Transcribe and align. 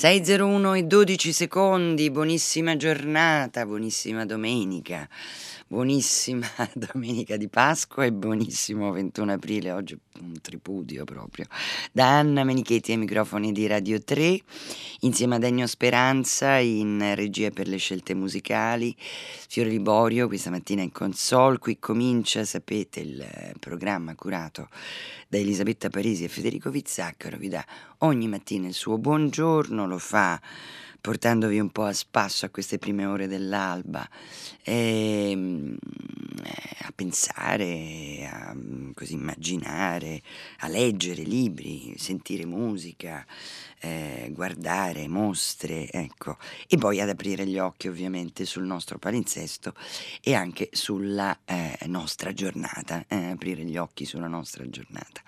6.01 0.00 0.76
e 0.76 0.82
12 0.84 1.30
secondi, 1.30 2.10
buonissima 2.10 2.74
giornata, 2.74 3.66
buonissima 3.66 4.24
domenica, 4.24 5.06
buonissima 5.66 6.48
domenica 6.72 7.36
di 7.36 7.48
Pasqua 7.48 8.06
e 8.06 8.10
buonissimo 8.10 8.92
21 8.92 9.32
aprile, 9.32 9.72
oggi 9.72 9.98
un 10.22 10.40
tripudio 10.40 11.04
proprio. 11.04 11.44
Da 11.92 12.18
Anna 12.18 12.44
Menichetti 12.44 12.92
ai 12.92 12.96
microfoni 12.96 13.52
di 13.52 13.66
Radio 13.66 14.02
3, 14.02 14.40
insieme 15.00 15.34
ad 15.34 15.44
Ennio 15.44 15.66
Speranza 15.66 16.56
in 16.56 17.12
regia 17.14 17.50
per 17.50 17.68
le 17.68 17.76
scelte 17.76 18.14
musicali, 18.14 18.96
Fiore 18.98 19.68
Liborio 19.68 20.28
questa 20.28 20.48
mattina 20.48 20.80
in 20.80 20.92
console, 20.92 21.58
qui 21.58 21.78
comincia, 21.78 22.42
sapete, 22.46 23.00
il 23.00 23.54
programma 23.58 24.14
curato 24.14 24.68
da 25.28 25.38
Elisabetta 25.38 25.90
Parisi 25.90 26.24
e 26.24 26.28
Federico 26.28 26.70
Vizzaccaro, 26.70 27.36
vi 27.36 27.48
dà 27.48 27.64
ogni 27.98 28.26
mattina 28.26 28.66
il 28.66 28.74
suo 28.74 28.98
buongiorno, 28.98 29.86
lo 29.90 29.98
fa 29.98 30.40
portandovi 31.00 31.58
un 31.58 31.70
po' 31.70 31.84
a 31.84 31.92
spasso 31.92 32.46
a 32.46 32.50
queste 32.50 32.78
prime 32.78 33.06
ore 33.06 33.26
dell'alba, 33.26 34.08
e, 34.62 35.30
ehm, 35.30 35.76
a 36.82 36.92
pensare, 36.94 38.28
a 38.30 38.54
così, 38.94 39.14
immaginare, 39.14 40.22
a 40.58 40.68
leggere 40.68 41.22
libri, 41.22 41.94
sentire 41.96 42.44
musica, 42.44 43.24
eh, 43.80 44.30
guardare 44.32 45.08
mostre, 45.08 45.90
ecco, 45.90 46.36
e 46.68 46.76
poi 46.76 47.00
ad 47.00 47.08
aprire 47.08 47.46
gli 47.46 47.58
occhi 47.58 47.88
ovviamente 47.88 48.44
sul 48.44 48.64
nostro 48.64 48.98
palinsesto 48.98 49.74
e 50.20 50.34
anche 50.34 50.68
sulla 50.72 51.38
eh, 51.44 51.78
nostra 51.86 52.32
giornata, 52.32 53.04
eh, 53.08 53.30
aprire 53.30 53.64
gli 53.64 53.76
occhi 53.76 54.04
sulla 54.04 54.28
nostra 54.28 54.68
giornata. 54.68 55.22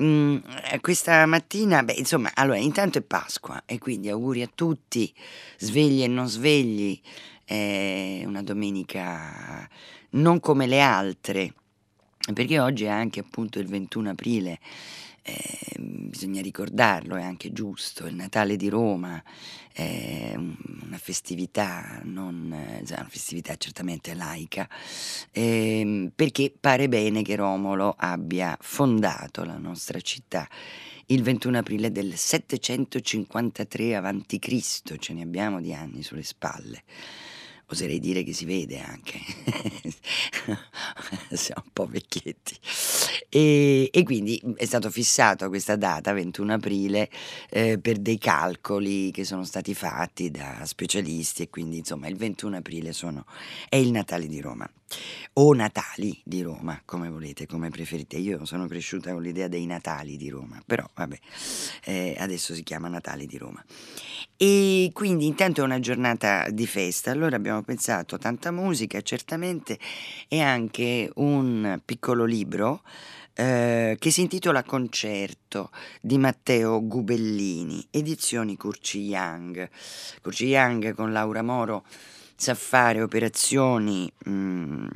Mm, 0.00 0.36
eh, 0.70 0.80
questa 0.80 1.26
mattina, 1.26 1.82
beh, 1.82 1.94
insomma, 1.94 2.30
allora, 2.34 2.58
intanto 2.58 2.98
è 2.98 3.02
Pasqua 3.02 3.62
e 3.66 3.78
quindi 3.78 4.08
auguri 4.08 4.42
a 4.42 4.50
tutti, 4.52 5.12
svegli 5.56 6.02
e 6.04 6.06
non 6.06 6.28
svegli, 6.28 7.00
è 7.44 8.22
una 8.24 8.42
domenica 8.42 9.68
non 10.10 10.38
come 10.38 10.66
le 10.68 10.80
altre, 10.80 11.52
perché 12.32 12.60
oggi 12.60 12.84
è 12.84 12.88
anche 12.88 13.20
appunto 13.20 13.58
il 13.58 13.66
21 13.66 14.10
aprile 14.10 14.60
eh, 15.28 15.78
bisogna 15.78 16.40
ricordarlo, 16.40 17.16
è 17.16 17.22
anche 17.22 17.52
giusto, 17.52 18.06
il 18.06 18.14
Natale 18.14 18.56
di 18.56 18.68
Roma 18.68 19.22
è 19.72 20.34
una 20.36 20.98
festività, 20.98 22.00
non, 22.04 22.52
eh, 22.52 22.82
una 22.88 23.08
festività 23.08 23.56
certamente 23.56 24.14
laica, 24.14 24.68
eh, 25.30 26.10
perché 26.14 26.52
pare 26.58 26.88
bene 26.88 27.22
che 27.22 27.36
Romolo 27.36 27.94
abbia 27.96 28.56
fondato 28.60 29.44
la 29.44 29.58
nostra 29.58 30.00
città 30.00 30.48
il 31.10 31.22
21 31.22 31.58
aprile 31.58 31.90
del 31.90 32.16
753 32.16 33.96
a.C., 33.96 34.98
ce 34.98 35.14
ne 35.14 35.22
abbiamo 35.22 35.60
di 35.60 35.72
anni 35.72 36.02
sulle 36.02 36.22
spalle 36.22 36.82
oserei 37.70 37.98
dire 37.98 38.22
che 38.22 38.32
si 38.32 38.44
vede 38.44 38.80
anche, 38.80 39.18
siamo 41.32 41.62
un 41.64 41.72
po' 41.72 41.86
vecchietti. 41.86 42.56
E, 43.28 43.88
e, 43.92 44.02
quindi 44.04 44.40
è 44.56 44.64
stato 44.64 44.90
fissato 44.90 45.48
questa 45.48 45.76
data, 45.76 46.12
21 46.12 46.54
aprile, 46.54 47.10
eh, 47.50 47.78
per 47.78 47.98
dei 47.98 48.18
calcoli 48.18 49.10
che 49.10 49.24
sono 49.24 49.44
stati 49.44 49.74
fatti 49.74 50.30
da 50.30 50.64
specialisti 50.64 51.42
e 51.42 51.50
quindi 51.50 51.78
insomma 51.78 52.08
il 52.08 52.16
21 52.16 52.56
aprile 52.56 52.92
sono, 52.92 53.26
è 53.68 53.76
il 53.76 53.90
Natale 53.90 54.26
di 54.26 54.40
Roma 54.40 54.68
o 55.34 55.52
Natali 55.54 56.20
di 56.24 56.42
Roma, 56.42 56.80
come 56.84 57.08
volete, 57.08 57.46
come 57.46 57.70
preferite. 57.70 58.16
Io 58.16 58.44
sono 58.44 58.66
cresciuta 58.66 59.12
con 59.12 59.22
l'idea 59.22 59.48
dei 59.48 59.66
Natali 59.66 60.16
di 60.16 60.28
Roma, 60.28 60.62
però 60.64 60.88
vabbè, 60.94 61.18
eh, 61.84 62.16
adesso 62.18 62.54
si 62.54 62.62
chiama 62.62 62.88
Natale 62.88 63.26
di 63.26 63.38
Roma. 63.38 63.64
E 64.36 64.90
quindi 64.92 65.26
intanto 65.26 65.60
è 65.60 65.64
una 65.64 65.80
giornata 65.80 66.48
di 66.50 66.66
festa, 66.66 67.10
allora 67.10 67.36
abbiamo 67.36 67.62
pensato 67.62 68.18
tanta 68.18 68.50
musica 68.50 69.00
certamente 69.00 69.78
e 70.28 70.40
anche 70.40 71.10
un 71.16 71.80
piccolo 71.84 72.24
libro 72.24 72.82
eh, 73.34 73.96
che 74.00 74.10
si 74.10 74.22
intitola 74.22 74.64
Concerto 74.64 75.70
di 76.00 76.18
Matteo 76.18 76.84
Gubellini, 76.84 77.86
edizioni 77.90 78.56
Curci 78.56 78.98
Young. 78.98 79.70
Curci 80.20 80.46
Young 80.46 80.92
con 80.94 81.12
Laura 81.12 81.42
Moro 81.42 81.84
sa 82.40 82.54
fare 82.54 83.02
operazioni 83.02 84.08
mh, 84.24 84.30
mm, 84.30 84.86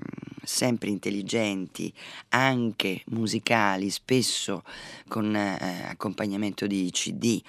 sempre 0.45 0.91
intelligenti, 0.91 1.93
anche 2.29 3.03
musicali, 3.07 3.91
spesso 3.91 4.63
con 5.09 5.35
eh, 5.35 5.85
accompagnamento 5.89 6.69
di 6.69 6.89
CD, 6.93 7.43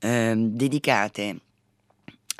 eh, 0.00 0.34
dedicate 0.36 1.40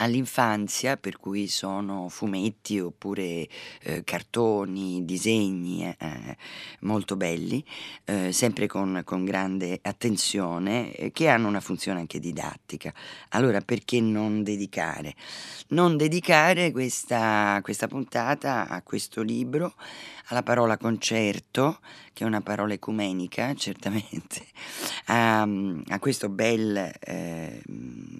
all'infanzia, 0.01 0.97
per 0.97 1.19
cui 1.19 1.49
sono 1.49 2.09
fumetti 2.09 2.79
oppure 2.79 3.49
eh, 3.83 4.05
cartoni, 4.05 5.05
disegni 5.05 5.85
eh, 5.85 5.97
eh 5.99 6.37
molto 6.81 7.17
belli, 7.17 7.65
eh, 8.05 8.33
sempre 8.33 8.67
con, 8.67 9.03
con, 9.05 9.25
grande 9.25 9.79
attenzione, 9.83 10.93
eh, 10.93 11.13
che 11.13 11.29
hanno 11.29 11.49
una 11.49 11.61
funzione 11.61 12.01
anche 12.01 12.21
didattica. 12.21 12.93
Allora 13.31 13.61
perché 13.61 14.01
non 14.01 14.43
dedicare? 14.43 15.15
Non 15.69 15.97
dedicare 15.97 16.71
questa, 16.71 17.59
questa 17.63 17.89
puntata 17.89 18.69
a 18.69 18.83
questo 18.83 19.23
libro, 19.23 19.75
alla 20.27 20.43
parola 20.43 20.77
concerto, 20.77 21.81
che 22.13 22.25
è 22.25 22.27
una 22.27 22.41
parola 22.41 22.75
ecumenica, 22.75 23.55
certamente, 23.57 24.47
a, 25.07 25.43
a 25.43 25.99
questo 25.99 26.29
bel 26.29 26.93
eh, 27.01 27.63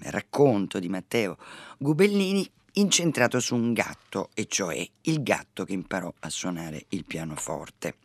racconto 0.03 0.79
di 0.79 0.89
Matteo 0.89 1.37
Gubellini 1.81 2.45
incentrato 2.73 3.39
su 3.39 3.55
un 3.55 3.71
gatto, 3.71 4.31
e 4.33 4.47
cioè 4.47 4.85
il 5.03 5.23
gatto 5.23 5.63
che 5.63 5.71
imparò 5.71 6.13
a 6.19 6.29
suonare 6.29 6.87
il 6.89 7.05
pianoforte. 7.05 7.95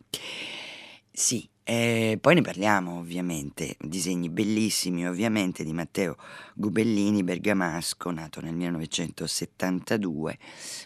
Sì, 1.11 1.45
eh, 1.61 2.17
poi 2.21 2.35
ne 2.35 2.41
parliamo 2.41 2.99
ovviamente, 2.99 3.75
disegni 3.77 4.29
bellissimi 4.29 5.05
ovviamente 5.05 5.65
di 5.65 5.73
Matteo 5.73 6.15
Gubellini, 6.53 7.25
bergamasco, 7.25 8.11
nato 8.11 8.39
nel 8.39 8.55
1972, 8.55 10.37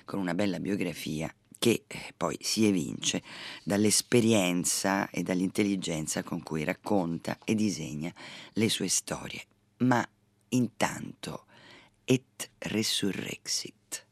con 0.04 0.18
una 0.18 0.34
bella 0.34 0.60
biografia 0.60 1.32
che 1.60 1.84
eh, 1.86 2.14
poi 2.18 2.40
si 2.42 2.66
evince 2.66 3.22
dall'esperienza 3.64 5.12
e 5.12 5.22
dall'intelligenza 5.22 6.24
con 6.24 6.42
cui 6.42 6.64
racconta 6.64 7.38
e 7.46 7.54
disegna 7.54 8.12
le 8.54 8.68
sue 8.68 8.88
storie. 8.88 9.44
Ma 9.78 10.04
intanto 10.50 11.44
et 12.10 12.50
resurrexit. 12.66 14.06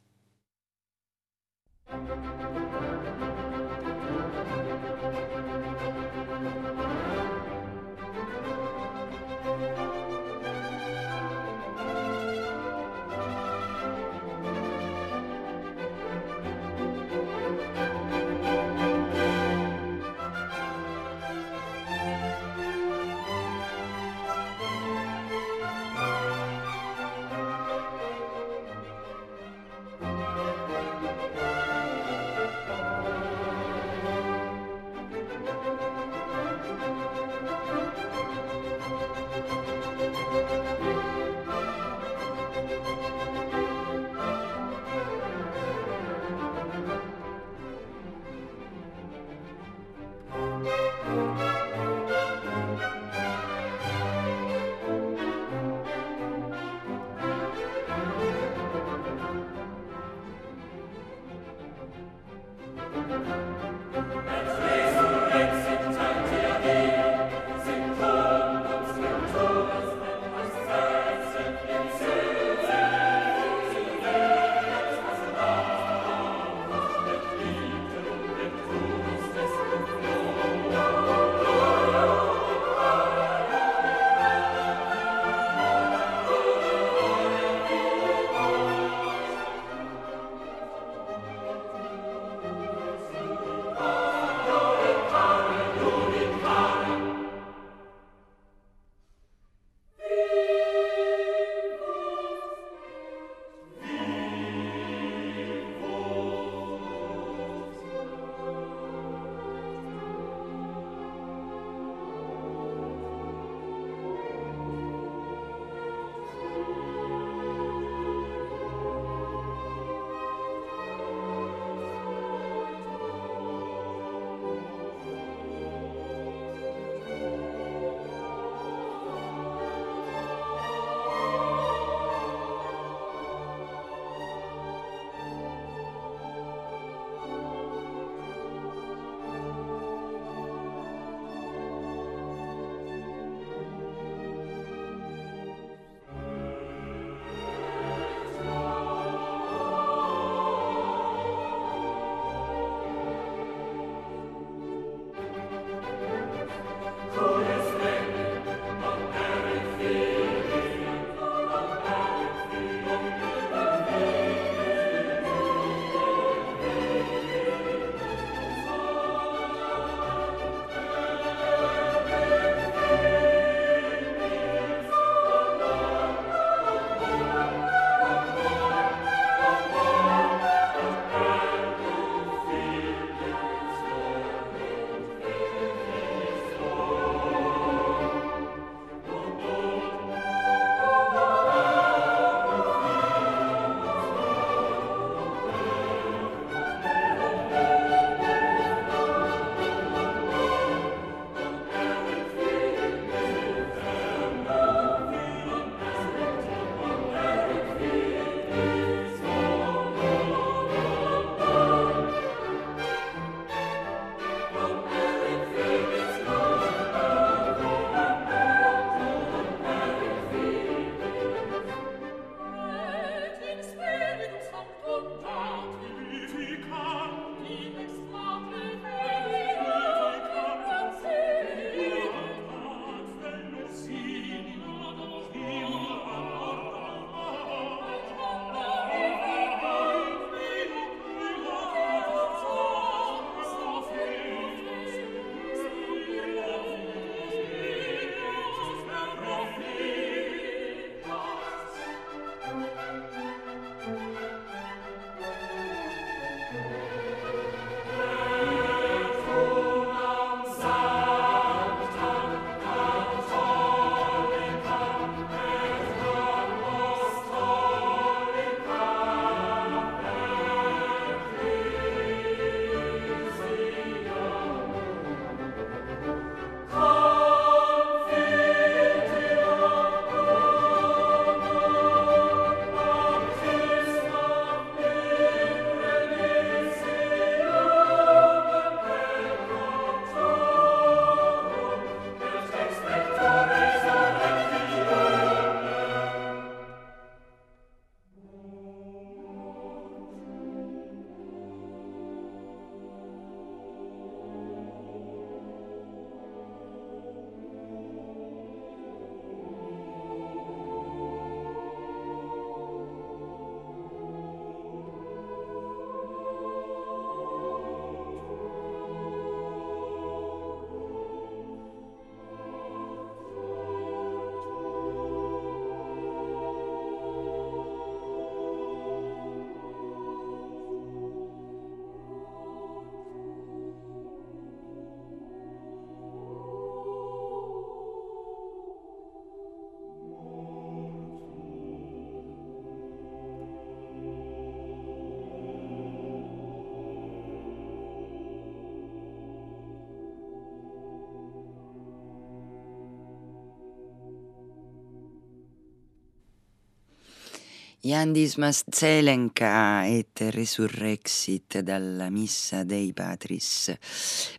Iandis 357.88 358.36
Zelenka 358.70 359.86
et 359.86 360.20
Resurrexit 360.20 361.62
dalla 361.62 362.10
Missa 362.10 362.66
dei 362.66 362.92
Patris, 362.92 363.74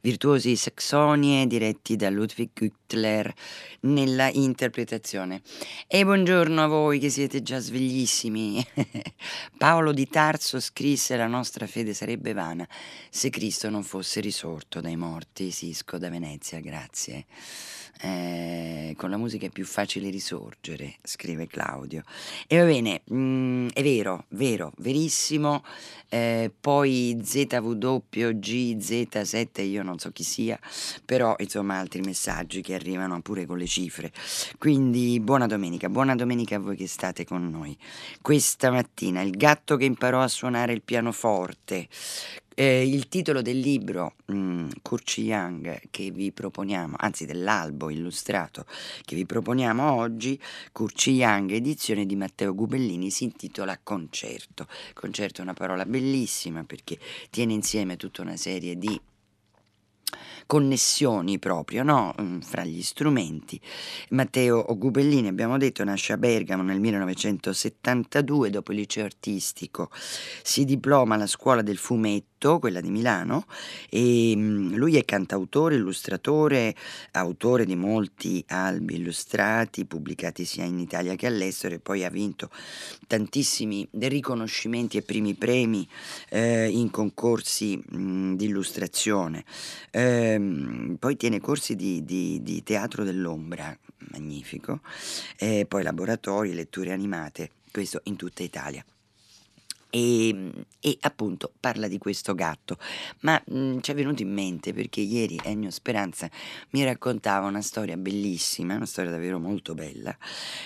virtuosi 0.02 0.55
saxonie 0.55 1.47
diretti 1.47 1.97
da 1.97 2.11
Ludwig 2.11 2.50
Güttler 2.52 3.33
nella 3.81 4.28
interpretazione. 4.28 5.40
E 5.87 6.05
buongiorno 6.05 6.62
a 6.62 6.67
voi 6.67 6.99
che 6.99 7.09
siete 7.09 7.40
già 7.40 7.59
sveglissimi. 7.59 8.62
Paolo 9.57 9.93
di 9.93 10.07
Tarso 10.07 10.61
scrisse 10.61 11.17
la 11.17 11.26
nostra 11.26 11.67
fede 11.67 11.95
sarebbe 11.95 12.35
vana 12.35 12.69
se 13.09 13.31
Cristo 13.31 13.71
non 13.71 13.83
fosse 13.83 14.21
risorto 14.21 14.83
dai 14.83 14.97
morti. 14.97 15.52
Sisco 15.52 15.97
da 15.97 16.11
Venezia, 16.11 16.61
grazie. 16.61 17.25
Eh, 18.00 18.95
con 18.97 19.11
la 19.11 19.17
musica 19.17 19.47
è 19.47 19.50
più 19.50 19.64
facile 19.64 20.11
risorgere, 20.11 20.97
scrive 21.02 21.47
Claudio. 21.47 22.02
E 22.47 22.59
va 22.59 22.64
bene, 22.64 23.02
mh, 23.05 23.17
mm, 23.17 23.69
è 23.73 23.83
vero, 23.83 24.25
vero, 24.28 24.73
verissimo. 24.78 25.64
Eh, 26.09 26.50
poi 26.59 27.19
ZWGZ7, 27.23 29.62
io 29.62 29.83
non 29.83 29.99
so 29.99 30.11
chi 30.11 30.23
sia, 30.23 30.59
però 31.05 31.35
insomma 31.38 31.78
altri 31.78 32.00
messaggi 32.00 32.62
che 32.62 32.75
arrivano 32.75 33.21
pure 33.21 33.47
con 33.47 33.59
le 33.59 33.67
cifre. 33.67 34.12
Quindi 34.59 35.21
buona 35.21 35.47
domenica, 35.47 35.88
buona 35.88 36.14
domenica 36.14 36.57
a 36.57 36.61
voi 36.61 36.76
che 36.76 36.87
state 36.87 37.25
con 37.25 37.50
noi. 37.50 37.76
Questa 38.23 38.71
mattina 38.71 39.23
il 39.23 39.37
gatto 39.37 39.76
che 39.76 39.85
imparò 39.85 40.23
a 40.23 40.28
suonare 40.28 40.73
il 40.73 40.83
pianoforte 40.83 41.88
eh, 42.59 42.85
il 42.85 43.09
titolo 43.09 43.41
del 43.41 43.61
libro 43.61 44.17
mh, 44.27 44.37
mm, 44.37 44.69
Curci 44.83 45.23
Young 45.23 45.81
che 45.93 46.11
vi 46.11 46.33
proponiamo, 46.33 46.97
anzi 46.99 47.25
dell'albo 47.25 47.88
illustrato 47.88 48.67
che 49.05 49.15
vi 49.15 49.25
proponiamo 49.25 49.93
oggi, 49.93 50.41
Curci 50.73 51.12
Young, 51.12 51.53
edizione 51.53 52.05
di 52.05 52.17
Matteo 52.17 52.57
Gubellini, 52.57 53.11
si 53.11 53.23
intitola 53.23 53.79
Concerto. 53.81 54.67
Concerto 54.93 55.41
è 55.41 55.45
una 55.45 55.55
parola 55.55 55.87
bellissima 55.87 56.65
perché 56.65 56.99
tiene 57.31 57.53
insieme 57.53 57.97
tutta 57.97 58.23
una 58.23 58.37
serie 58.37 58.77
di 58.77 59.00
connessioni 60.49 61.38
proprio 61.38 61.83
no? 61.83 62.15
Mm, 62.21 62.41
fra 62.41 62.65
gli 62.65 62.83
strumenti. 62.83 63.61
Matteo 64.11 64.65
Gubellini, 64.77 65.29
abbiamo 65.29 65.59
detto, 65.59 65.85
nasce 65.85 66.15
a 66.15 66.17
Bergamo 66.17 66.62
nel 66.62 66.81
1972, 66.81 68.49
dopo 68.49 68.73
il 68.73 68.79
liceo 68.79 69.05
artistico 69.05 69.91
si 69.93 70.65
diploma 70.65 71.17
alla 71.17 71.27
scuola 71.27 71.61
del 71.61 71.77
fumetto, 71.77 72.38
quella 72.59 72.80
di 72.80 72.90
Milano, 72.90 73.47
e 73.88 74.35
mm, 74.37 74.75
lui 74.75 74.97
è 74.97 75.04
cantautore, 75.04 75.76
illustratore, 75.76 76.75
autore 77.12 77.64
di 77.64 77.76
molti 77.76 78.45
albi 78.49 78.97
illustrati 78.97 79.85
pubblicati 79.85 80.45
sia 80.45 80.64
in 80.64 80.78
Italia 80.78 81.14
che 81.14 81.26
all'estero 81.26 81.75
e 81.75 81.78
poi 81.78 82.04
ha 82.04 82.11
vinto 82.11 82.50
tantissimi 83.07 83.88
riconoscimenti 83.92 84.97
e 84.99 85.02
primi 85.02 85.35
premi 85.35 85.88
eh, 86.30 86.68
in 86.68 86.90
concorsi 86.90 87.76
mh, 87.76 88.35
di 88.35 88.45
illustrazione. 88.45 89.45
Eh, 89.90 90.28
Ehm, 90.28 90.97
poi 90.99 91.16
tiene 91.16 91.40
corsi 91.40 91.76
di, 91.76 92.04
di, 92.04 92.42
di 92.42 92.62
teatro 92.62 93.04
dell'ombra, 93.04 93.76
magnifico, 94.12 94.80
e 95.37 95.66
poi 95.66 95.83
laboratori, 95.83 96.54
letture 96.54 96.92
animate, 96.92 97.50
questo 97.71 98.00
in 98.04 98.16
tutta 98.16 98.42
Italia. 98.42 98.85
E, 99.90 100.28
ehm, 100.28 100.52
e, 100.80 100.97
appunto 101.00 101.52
parla 101.59 101.88
di 101.88 101.99
questo 101.99 102.35
gatto, 102.35 102.78
ma 103.21 103.40
mh, 103.47 103.59
mm, 103.59 103.78
ci 103.80 103.90
è 103.90 103.95
venuto 103.95 104.23
in 104.23 104.33
mente 104.33 104.73
perché 104.73 105.00
ieri 105.00 105.38
Ennio 105.42 105.71
Speranza 105.71 106.30
mi 106.71 106.85
raccontava 106.85 107.47
una 107.47 107.62
storia 107.62 107.97
bellissima, 107.97 108.75
una 108.75 108.87
storia 108.87 109.11
davvero 109.11 109.38
molto 109.38 109.75
bella, 109.75 110.16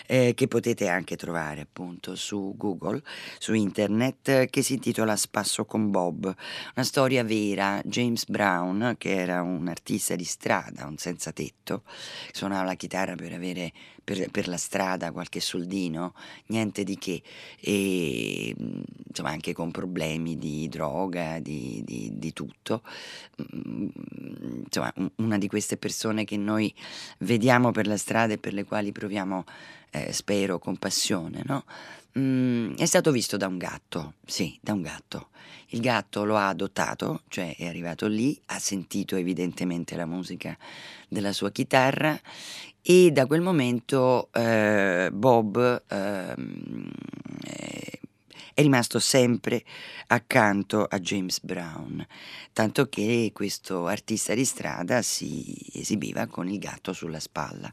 eh, 0.07 0.35
che 0.35 0.49
potete 0.49 0.89
anche 0.89 1.17
trovare 1.17 1.61
appunto 1.61 2.15
su 2.17 2.55
Google, 2.57 3.03
su 3.39 3.55
internet, 3.55 4.47
che 4.47 4.63
si 4.63 4.75
intitola 4.75 5.17
Spasso 5.17 5.65
con 5.65 5.91
Bob, 5.91 6.25
una 6.25 6.85
storia 6.85 7.25
vera, 7.25 7.81
James 7.85 8.27
Brown, 8.27 8.97
che 8.99 9.15
era 9.15 9.43
un 9.43 9.69
artista 9.69 10.17
di 10.17 10.25
strada, 10.25 10.87
un 10.87 10.97
senza 10.99 11.33
tetto, 11.33 11.85
suonava 12.33 12.65
la 12.65 12.75
chitarra 12.75 13.15
per 13.15 13.33
avere 13.33 13.73
per, 14.03 14.31
per 14.31 14.49
la 14.49 14.57
strada 14.57 15.13
qualche 15.13 15.41
soldino, 15.41 16.15
niente 16.47 16.85
di 16.85 16.97
che. 16.99 17.23
E, 17.61 18.55
insomma 19.09 19.31
anche 19.31 19.53
con 19.53 19.71
problemi 19.71 20.39
di 20.39 20.69
droga, 20.69 21.39
di, 21.39 21.83
di, 21.85 22.11
di 22.15 22.33
tutto. 22.33 22.83
Mm, 23.41 23.89
insomma, 24.65 24.93
una 25.17 25.39
di 25.39 25.49
queste 25.49 25.77
persone 25.77 26.25
che 26.25 26.37
noi 26.37 26.73
vediamo 27.19 27.71
per 27.71 27.87
la 27.87 27.97
strada 27.97 28.35
e 28.35 28.39
per 28.39 28.53
le 28.53 28.65
quali 28.65 28.93
proviamo, 28.93 29.45
eh, 29.91 30.13
spero, 30.13 30.59
compassione, 30.59 31.43
no? 31.45 31.65
Mm, 32.19 32.75
è 32.77 32.85
stato 32.85 33.11
visto 33.11 33.37
da 33.37 33.47
un 33.47 33.57
gatto, 33.57 34.15
sì, 34.27 34.59
da 34.61 34.73
un 34.73 34.83
gatto. 34.83 35.29
Il 35.69 35.81
gatto 35.81 36.25
lo 36.25 36.37
ha 36.37 36.49
adottato, 36.49 37.23
cioè 37.29 37.57
è 37.57 37.67
arrivato 37.67 38.07
lì, 38.07 38.39
ha 38.47 38.59
sentito 38.59 39.17
evidentemente 39.17 39.97
la 39.97 40.05
musica 40.05 40.57
della 41.09 41.33
sua 41.33 41.51
chitarra 41.51 42.21
e 42.83 43.11
da 43.13 43.27
quel 43.27 43.41
momento 43.41 44.29
eh, 44.33 45.09
Bob 45.13 45.83
eh, 45.89 46.35
è 48.55 48.63
rimasto 48.63 48.99
sempre 48.99 49.65
accanto 50.09 50.85
a 50.85 50.99
James 50.99 51.41
Brown, 51.41 52.07
tanto 52.53 52.89
che 52.89 53.31
questo 53.33 53.87
artista 53.87 54.35
di 54.35 54.45
strada 54.45 55.03
si 55.03 55.57
esibiva 55.75 56.27
con 56.27 56.49
il 56.49 56.59
gatto 56.59 56.93
sulla 56.93 57.21
spalla. 57.21 57.73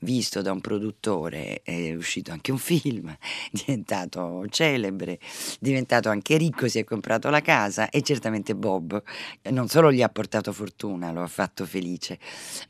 Visto 0.00 0.42
da 0.42 0.52
un 0.52 0.60
produttore, 0.60 1.62
è 1.62 1.94
uscito 1.94 2.32
anche 2.32 2.50
un 2.50 2.58
film, 2.58 3.16
diventato 3.50 4.44
celebre, 4.48 5.18
diventato 5.60 6.08
anche 6.08 6.36
ricco, 6.36 6.68
si 6.68 6.78
è 6.78 6.84
comprato 6.84 7.30
la 7.30 7.40
casa 7.40 7.88
e 7.88 8.02
certamente 8.02 8.54
Bob 8.54 9.02
non 9.50 9.68
solo 9.68 9.92
gli 9.92 10.02
ha 10.02 10.08
portato 10.08 10.52
fortuna, 10.52 11.12
lo 11.12 11.22
ha 11.22 11.28
fatto 11.28 11.66
felice, 11.66 12.18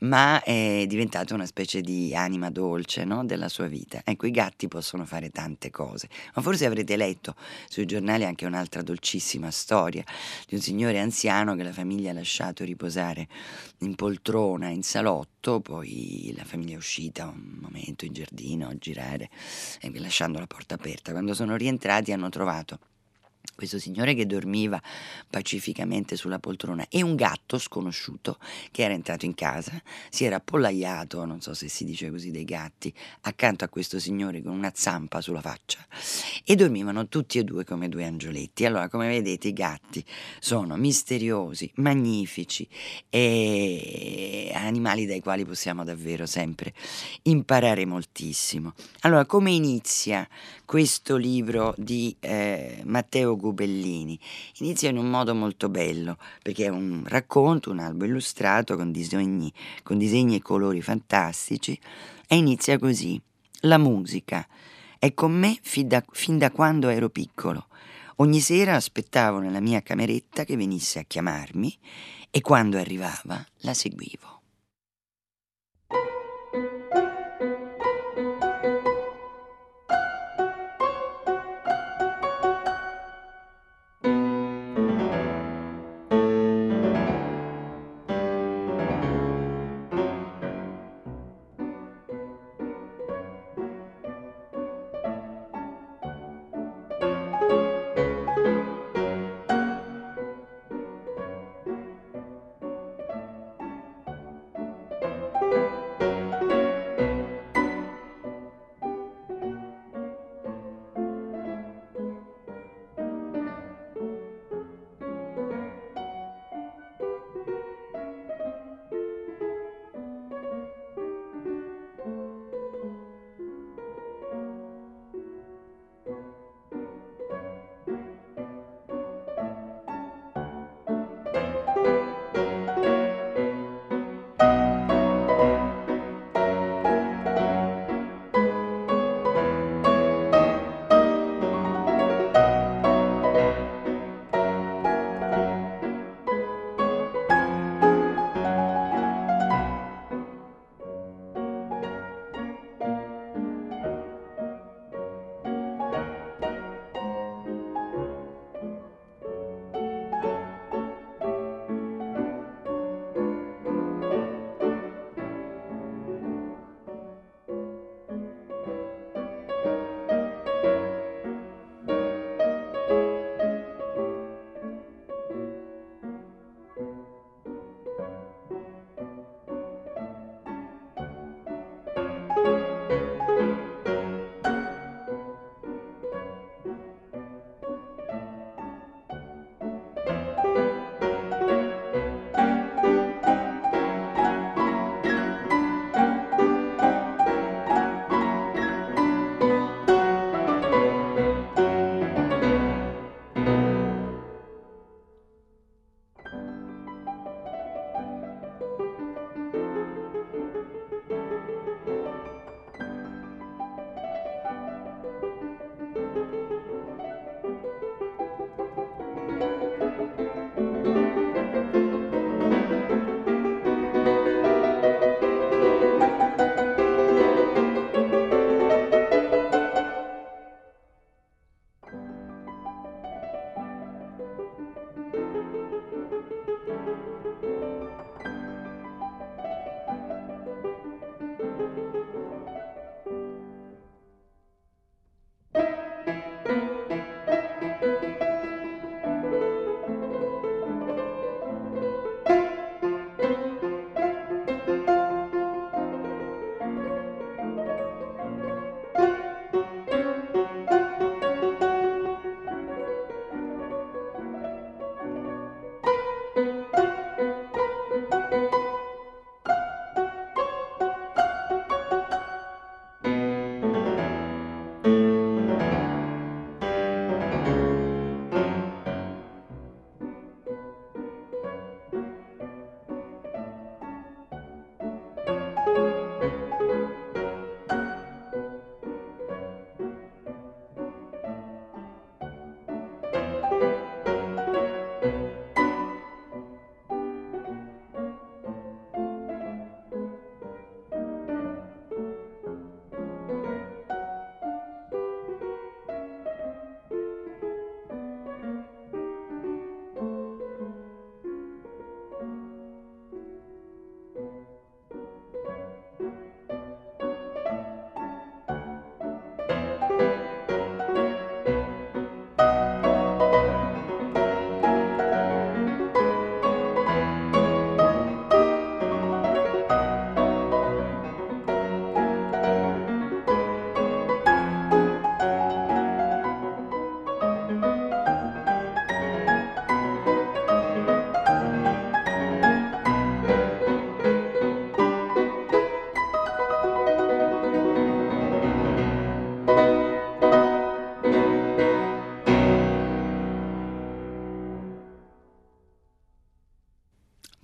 ma 0.01 0.41
è 0.43 0.85
diventato 0.87 1.33
una 1.33 1.45
specie 1.45 1.81
di 1.81 2.15
anima 2.15 2.49
dolce 2.49 3.03
no? 3.03 3.25
della 3.25 3.49
sua 3.49 3.67
vita. 3.67 4.01
Ecco, 4.03 4.27
i 4.27 4.31
gatti 4.31 4.67
possono 4.67 5.05
fare 5.05 5.29
tante 5.29 5.69
cose, 5.69 6.09
ma 6.35 6.41
forse 6.41 6.65
avrete 6.65 6.95
letto 6.95 7.35
sui 7.67 7.85
giornali 7.85 8.25
anche 8.25 8.45
un'altra 8.45 8.81
dolcissima 8.81 9.51
storia 9.51 10.03
di 10.47 10.55
un 10.55 10.61
signore 10.61 10.99
anziano 10.99 11.55
che 11.55 11.63
la 11.63 11.73
famiglia 11.73 12.11
ha 12.11 12.13
lasciato 12.13 12.63
riposare 12.63 13.27
in 13.79 13.95
poltrona, 13.95 14.69
in 14.69 14.83
salotto, 14.83 15.59
poi 15.59 16.33
la 16.35 16.43
famiglia 16.43 16.75
è 16.75 16.77
uscita 16.77 17.27
un 17.27 17.57
momento 17.61 18.05
in 18.05 18.13
giardino 18.13 18.67
a 18.67 18.75
girare, 18.77 19.29
lasciando 19.93 20.39
la 20.39 20.47
porta 20.47 20.75
aperta. 20.75 21.11
Quando 21.11 21.33
sono 21.33 21.55
rientrati 21.55 22.11
hanno 22.11 22.29
trovato 22.29 22.79
questo 23.55 23.77
signore 23.77 24.15
che 24.15 24.25
dormiva 24.25 24.81
pacificamente 25.29 26.15
sulla 26.15 26.39
poltrona 26.39 26.87
e 26.89 27.03
un 27.03 27.15
gatto 27.15 27.57
sconosciuto 27.59 28.37
che 28.71 28.83
era 28.83 28.93
entrato 28.93 29.25
in 29.25 29.35
casa, 29.35 29.81
si 30.09 30.25
era 30.25 30.37
appollaiato, 30.37 31.23
non 31.25 31.39
so 31.39 31.53
se 31.53 31.67
si 31.67 31.85
dice 31.85 32.09
così 32.09 32.31
dei 32.31 32.45
gatti, 32.45 32.93
accanto 33.21 33.63
a 33.63 33.69
questo 33.69 33.99
signore 33.99 34.41
con 34.41 34.53
una 34.53 34.71
zampa 34.73 35.21
sulla 35.21 35.41
faccia 35.41 35.85
e 36.43 36.55
dormivano 36.55 37.07
tutti 37.07 37.37
e 37.37 37.43
due 37.43 37.63
come 37.63 37.89
due 37.89 38.05
angioletti. 38.05 38.65
Allora, 38.65 38.89
come 38.89 39.07
vedete, 39.07 39.49
i 39.49 39.53
gatti 39.53 40.03
sono 40.39 40.75
misteriosi, 40.75 41.71
magnifici 41.75 42.67
e 43.09 44.51
animali 44.55 45.05
dai 45.05 45.21
quali 45.21 45.45
possiamo 45.45 45.83
davvero 45.83 46.25
sempre 46.25 46.73
imparare 47.23 47.85
moltissimo. 47.85 48.73
Allora, 49.01 49.25
come 49.25 49.51
inizia 49.51 50.27
questo 50.73 51.17
libro 51.17 51.75
di 51.77 52.15
eh, 52.19 52.81
Matteo 52.85 53.37
Gubellini. 53.37 54.19
Inizia 54.57 54.89
in 54.89 54.97
un 54.97 55.07
modo 55.07 55.35
molto 55.35 55.69
bello, 55.69 56.17
perché 56.41 56.65
è 56.65 56.69
un 56.69 57.03
racconto, 57.05 57.69
un 57.69 57.77
albo 57.77 58.05
illustrato 58.05 58.75
con 58.75 58.91
disegni, 58.91 59.53
con 59.83 59.99
disegni 59.99 60.37
e 60.37 60.41
colori 60.41 60.81
fantastici, 60.81 61.79
e 62.27 62.37
inizia 62.37 62.79
così. 62.79 63.21
La 63.59 63.77
musica 63.77 64.47
è 64.97 65.13
con 65.13 65.33
me 65.33 65.59
fin 65.61 65.87
da, 65.87 66.03
fin 66.11 66.39
da 66.39 66.49
quando 66.49 66.89
ero 66.89 67.09
piccolo. 67.09 67.67
Ogni 68.15 68.39
sera 68.39 68.73
aspettavo 68.73 69.37
nella 69.37 69.61
mia 69.61 69.83
cameretta 69.83 70.43
che 70.43 70.57
venisse 70.57 70.97
a 70.97 71.03
chiamarmi 71.03 71.77
e 72.31 72.41
quando 72.41 72.79
arrivava 72.79 73.45
la 73.57 73.75
seguivo. 73.75 74.32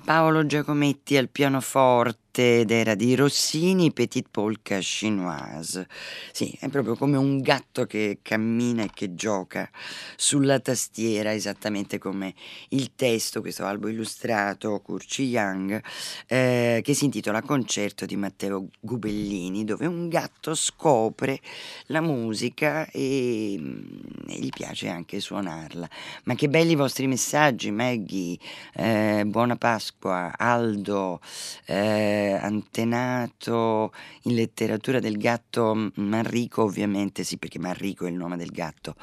Paolo 0.09 0.43
Giacometti 0.43 1.17
al 1.17 1.29
pianoforte 1.29 2.18
ed 2.37 2.71
era 2.71 2.95
di 2.95 3.15
Rossini, 3.15 3.91
Petit 3.91 4.27
Polka 4.29 4.77
Chinoise. 4.79 5.87
Sì, 6.31 6.55
è 6.59 6.69
proprio 6.69 6.95
come 6.95 7.17
un 7.17 7.41
gatto 7.41 7.85
che 7.85 8.19
cammina 8.21 8.83
e 8.83 8.89
che 8.93 9.15
gioca 9.15 9.69
sulla 10.15 10.59
tastiera, 10.59 11.33
esattamente 11.33 11.97
come 11.97 12.33
il 12.69 12.91
testo, 12.95 13.41
questo 13.41 13.65
albo 13.65 13.87
illustrato, 13.87 14.79
Curci 14.79 15.23
Young, 15.23 15.81
eh, 16.27 16.81
che 16.83 16.93
si 16.93 17.05
intitola 17.05 17.41
Concerto 17.41 18.05
di 18.05 18.15
Matteo 18.15 18.67
Gubellini, 18.79 19.65
dove 19.65 19.85
un 19.85 20.07
gatto 20.07 20.53
scopre 20.55 21.39
la 21.87 22.01
musica 22.01 22.89
e, 22.91 23.53
e 23.53 24.39
gli 24.39 24.49
piace 24.49 24.87
anche 24.87 25.19
suonarla. 25.19 25.89
Ma 26.25 26.35
che 26.35 26.47
belli 26.47 26.71
i 26.71 26.75
vostri 26.75 27.07
messaggi, 27.07 27.71
Maggie, 27.71 28.37
eh, 28.73 29.23
buona 29.25 29.55
Pasqua, 29.55 30.33
Aldo. 30.37 31.19
Eh, 31.65 32.18
antenato 32.27 33.91
in 34.23 34.35
letteratura 34.35 34.99
del 34.99 35.17
gatto 35.17 35.91
Manrico, 35.95 36.63
ovviamente 36.63 37.23
sì, 37.23 37.37
perché 37.37 37.59
Manrico 37.59 38.05
è 38.05 38.09
il 38.09 38.15
nome 38.15 38.37
del 38.37 38.51
gatto 38.51 38.95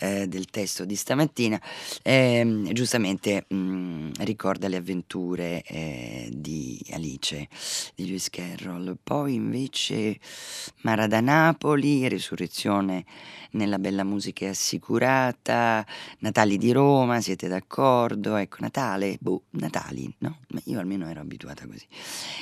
eh, 0.00 0.26
del 0.26 0.46
testo 0.46 0.84
di 0.84 0.96
stamattina, 0.96 1.60
eh, 2.02 2.62
giustamente 2.72 3.44
mh, 3.48 4.12
ricorda 4.20 4.68
le 4.68 4.76
avventure 4.76 5.62
eh, 5.62 6.30
di 6.32 6.80
Alice, 6.90 7.48
di 7.94 8.06
Lewis 8.06 8.30
Carroll. 8.30 8.96
Poi 9.02 9.34
invece 9.34 10.18
Mara 10.82 11.06
da 11.06 11.20
Napoli, 11.20 12.08
Resurrezione 12.08 13.04
nella 13.54 13.78
bella 13.78 14.04
musica 14.04 14.48
assicurata, 14.48 15.86
Natali 16.18 16.58
di 16.58 16.72
Roma, 16.72 17.20
siete 17.20 17.48
d'accordo? 17.48 18.36
Ecco, 18.36 18.56
Natale, 18.60 19.16
boh, 19.20 19.42
Natali, 19.50 20.12
no? 20.18 20.38
Io 20.64 20.78
almeno 20.78 21.08
ero 21.08 21.20
abituata 21.20 21.66
così. 21.66 21.86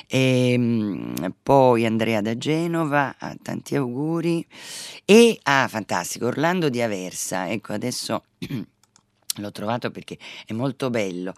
E, 0.06 0.21
ehm, 0.22 1.34
poi 1.42 1.84
Andrea 1.86 2.20
da 2.20 2.36
Genova, 2.36 3.14
tanti 3.42 3.76
auguri. 3.76 4.46
E, 5.04 5.38
ah, 5.42 5.68
fantastico, 5.68 6.26
Orlando 6.26 6.68
di 6.68 6.80
Aversa, 6.80 7.50
ecco, 7.50 7.72
adesso... 7.72 8.24
L'ho 9.36 9.50
trovato 9.50 9.90
perché 9.90 10.18
è 10.44 10.52
molto 10.52 10.90
bello 10.90 11.32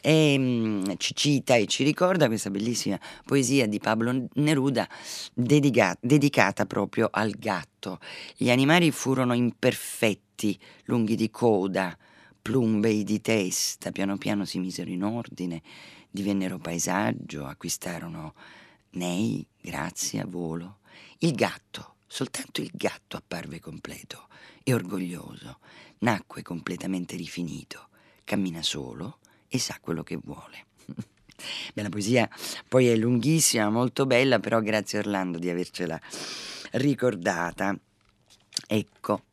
e 0.00 0.36
um, 0.38 0.96
ci 0.98 1.16
cita 1.16 1.56
e 1.56 1.66
ci 1.66 1.82
ricorda 1.82 2.28
questa 2.28 2.48
bellissima 2.48 2.96
poesia 3.24 3.66
di 3.66 3.80
Pablo 3.80 4.28
Neruda 4.34 4.88
dedica- 5.34 5.96
dedicata 6.00 6.64
proprio 6.66 7.08
al 7.10 7.32
gatto. 7.32 7.98
Gli 8.36 8.50
animali 8.50 8.92
furono 8.92 9.32
imperfetti, 9.32 10.56
lunghi 10.84 11.16
di 11.16 11.28
coda, 11.30 11.98
plumbei 12.40 13.02
di 13.02 13.20
testa, 13.20 13.90
piano 13.90 14.16
piano 14.16 14.44
si 14.44 14.60
misero 14.60 14.90
in 14.90 15.02
ordine, 15.02 15.60
divennero 16.10 16.58
paesaggio, 16.58 17.46
acquistarono 17.46 18.34
nei, 18.90 19.46
grazie 19.60 20.20
a 20.20 20.26
volo. 20.26 20.78
Il 21.18 21.34
gatto, 21.34 21.96
soltanto 22.06 22.60
il 22.60 22.70
gatto 22.72 23.16
apparve 23.16 23.60
completo 23.60 24.28
e 24.62 24.74
orgoglioso 24.74 25.58
nacque 26.00 26.42
completamente 26.42 27.16
rifinito, 27.16 27.88
cammina 28.24 28.62
solo 28.62 29.18
e 29.48 29.58
sa 29.58 29.78
quello 29.80 30.02
che 30.02 30.18
vuole. 30.22 30.66
Beh, 31.74 31.82
la 31.82 31.88
poesia 31.88 32.28
poi 32.68 32.88
è 32.88 32.96
lunghissima, 32.96 33.70
molto 33.70 34.06
bella, 34.06 34.38
però 34.38 34.60
grazie 34.60 34.98
Orlando 34.98 35.38
di 35.38 35.50
avercela 35.50 36.00
ricordata. 36.72 37.76
Ecco. 38.66 39.24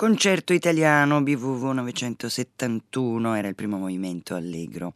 Concerto 0.00 0.54
italiano 0.54 1.22
BWV 1.22 1.72
971 1.72 3.34
era 3.34 3.48
il 3.48 3.54
primo 3.54 3.76
movimento 3.76 4.34
allegro 4.34 4.94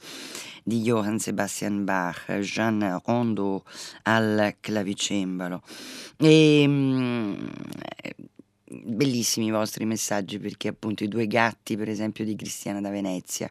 di 0.62 0.80
Johann 0.80 1.16
Sebastian 1.16 1.84
Bach, 1.84 2.32
Jean 2.38 3.02
Rondeau 3.04 3.62
al 4.04 4.56
clavicembalo. 4.60 5.60
E, 6.16 6.64
mm, 6.66 7.46
bellissimi 8.84 9.46
i 9.46 9.50
vostri 9.50 9.84
messaggi 9.84 10.38
perché 10.38 10.68
appunto 10.68 11.04
i 11.04 11.08
due 11.08 11.26
gatti 11.26 11.76
per 11.76 11.88
esempio 11.88 12.24
di 12.24 12.34
Cristiana 12.34 12.80
da 12.80 12.90
Venezia 12.90 13.50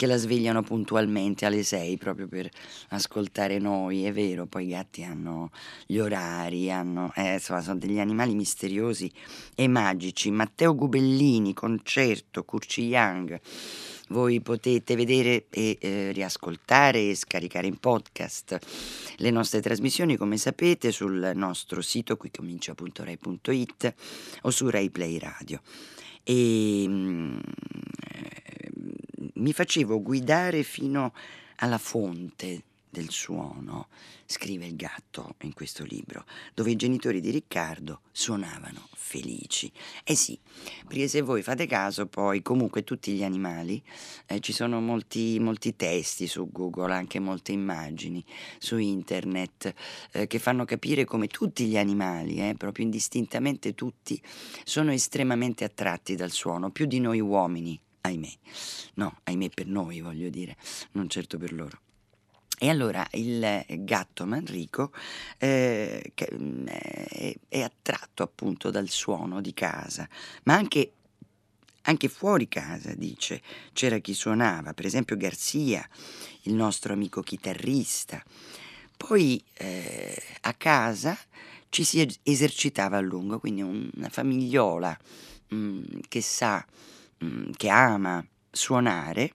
che 0.00 0.06
la 0.06 0.16
svegliano 0.16 0.62
puntualmente 0.62 1.44
alle 1.44 1.62
6 1.62 1.98
proprio 1.98 2.26
per 2.26 2.48
ascoltare 2.88 3.58
noi, 3.58 4.04
è 4.04 4.12
vero, 4.12 4.46
poi 4.46 4.64
i 4.64 4.68
gatti 4.68 5.04
hanno 5.04 5.50
gli 5.86 5.98
orari, 5.98 6.72
hanno, 6.72 7.12
eh, 7.16 7.34
insomma 7.34 7.60
sono 7.60 7.78
degli 7.78 7.98
animali 7.98 8.34
misteriosi 8.34 9.12
e 9.54 9.68
magici. 9.68 10.30
Matteo 10.30 10.74
Gubellini, 10.74 11.52
concerto, 11.52 12.44
Curci 12.44 12.86
Young, 12.86 13.38
voi 14.10 14.40
potete 14.40 14.96
vedere 14.96 15.46
e 15.50 15.78
eh, 15.80 16.12
riascoltare 16.12 17.10
e 17.10 17.14
scaricare 17.14 17.66
in 17.66 17.78
podcast 17.78 18.58
le 19.16 19.30
nostre 19.30 19.60
trasmissioni, 19.60 20.16
come 20.16 20.36
sapete, 20.36 20.92
sul 20.92 21.32
nostro 21.34 21.80
sito 21.80 22.16
qui 22.16 22.30
comincia.rai.it 22.30 23.94
o 24.42 24.50
su 24.50 24.68
Rai 24.68 24.90
Play 24.90 25.18
Radio. 25.18 25.60
E, 26.22 26.84
mm, 26.86 27.38
mi 29.34 29.52
facevo 29.52 30.02
guidare 30.02 30.62
fino 30.62 31.12
alla 31.56 31.78
fonte 31.78 32.62
del 32.90 33.10
suono, 33.10 33.88
scrive 34.26 34.66
il 34.66 34.76
gatto 34.76 35.36
in 35.42 35.54
questo 35.54 35.84
libro, 35.84 36.24
dove 36.54 36.72
i 36.72 36.76
genitori 36.76 37.20
di 37.20 37.30
Riccardo 37.30 38.00
suonavano 38.10 38.88
felici. 38.94 39.70
Eh 40.04 40.14
sì, 40.14 40.38
perché 40.86 41.08
se 41.08 41.20
voi 41.20 41.42
fate 41.42 41.66
caso, 41.66 42.06
poi 42.06 42.42
comunque 42.42 42.84
tutti 42.84 43.12
gli 43.12 43.22
animali, 43.22 43.82
eh, 44.26 44.40
ci 44.40 44.52
sono 44.52 44.80
molti, 44.80 45.38
molti, 45.40 45.76
testi 45.76 46.26
su 46.26 46.50
Google, 46.50 46.92
anche 46.92 47.20
molte 47.20 47.52
immagini 47.52 48.24
su 48.58 48.76
internet, 48.76 49.74
eh, 50.12 50.26
che 50.26 50.38
fanno 50.38 50.64
capire 50.64 51.04
come 51.04 51.28
tutti 51.28 51.66
gli 51.66 51.76
animali, 51.76 52.36
eh, 52.36 52.54
proprio 52.56 52.84
indistintamente 52.84 53.74
tutti, 53.74 54.20
sono 54.64 54.92
estremamente 54.92 55.64
attratti 55.64 56.16
dal 56.16 56.30
suono, 56.30 56.70
più 56.70 56.86
di 56.86 57.00
noi 57.00 57.20
uomini 57.20 57.80
ahimè. 58.02 58.30
No, 58.94 59.18
ahimè 59.24 59.48
per 59.50 59.66
noi, 59.66 60.00
voglio 60.00 60.28
dire, 60.28 60.56
non 60.92 61.08
certo 61.08 61.38
per 61.38 61.52
loro. 61.52 61.80
E 62.62 62.68
allora 62.68 63.06
il 63.12 63.64
gatto 63.78 64.26
Manrico 64.26 64.92
eh, 65.38 66.12
mm, 66.34 66.66
è, 66.66 67.34
è, 67.48 67.60
attratto 67.62 68.22
appunto 68.22 68.70
dal 68.70 68.88
suono 68.88 69.40
di 69.40 69.54
casa, 69.54 70.06
ma 70.42 70.54
anche, 70.54 70.92
anche, 71.82 72.08
fuori 72.08 72.48
casa, 72.48 72.92
dice, 72.94 73.40
c'era 73.72 73.96
chi 73.98 74.12
suonava, 74.12 74.74
per 74.74 74.84
esempio 74.84 75.16
Garzia, 75.16 75.88
il 76.42 76.52
nostro 76.52 76.92
amico 76.92 77.22
chitarrista. 77.22 78.22
Poi 78.94 79.42
eh, 79.54 80.22
a 80.42 80.52
casa 80.52 81.18
ci 81.70 81.82
si 81.82 82.06
esercitava 82.22 82.98
a 82.98 83.00
lungo, 83.00 83.38
quindi 83.38 83.62
una 83.62 84.10
famigliola 84.10 84.94
mh, 85.48 85.56
mm, 85.56 85.82
che 86.08 86.20
sa 86.20 86.62
Mm, 87.24 87.50
che 87.56 87.68
ama 87.68 88.24
suonare, 88.50 89.32